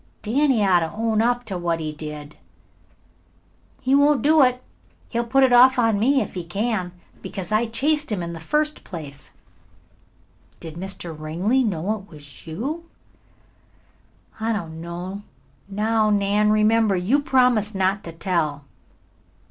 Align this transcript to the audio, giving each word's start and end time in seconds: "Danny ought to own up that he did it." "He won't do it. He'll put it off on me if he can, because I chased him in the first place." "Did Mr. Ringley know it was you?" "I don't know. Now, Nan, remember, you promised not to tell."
"Danny 0.23 0.65
ought 0.65 0.79
to 0.79 0.91
own 0.93 1.21
up 1.21 1.45
that 1.45 1.79
he 1.79 1.91
did 1.93 2.31
it." 2.33 2.37
"He 3.81 3.93
won't 3.93 4.23
do 4.23 4.41
it. 4.41 4.63
He'll 5.09 5.23
put 5.23 5.43
it 5.43 5.53
off 5.53 5.77
on 5.77 5.99
me 5.99 6.21
if 6.23 6.33
he 6.33 6.43
can, 6.43 6.91
because 7.21 7.51
I 7.51 7.67
chased 7.67 8.11
him 8.11 8.23
in 8.23 8.33
the 8.33 8.39
first 8.39 8.83
place." 8.83 9.31
"Did 10.59 10.73
Mr. 10.73 11.15
Ringley 11.15 11.63
know 11.63 11.95
it 11.99 12.09
was 12.09 12.47
you?" 12.47 12.89
"I 14.39 14.51
don't 14.51 14.81
know. 14.81 15.21
Now, 15.69 16.09
Nan, 16.09 16.49
remember, 16.51 16.95
you 16.95 17.19
promised 17.21 17.75
not 17.75 18.03
to 18.05 18.11
tell." 18.11 18.65